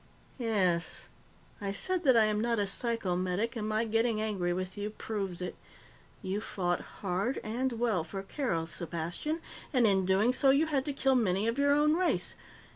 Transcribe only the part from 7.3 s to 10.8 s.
and well for Keroth, Sepastian, and, in doing so, you